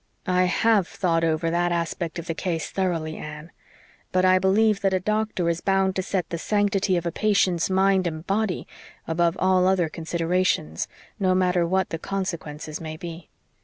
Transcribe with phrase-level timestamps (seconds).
[0.25, 3.51] "I HAVE thought over that aspect of the case thoroughly, Anne.
[4.11, 7.69] But I believe that a doctor is bound to set the sanctity of a patient's
[7.69, 8.67] mind and body
[9.07, 10.87] above all other considerations,
[11.19, 13.29] no matter what the consequences may be.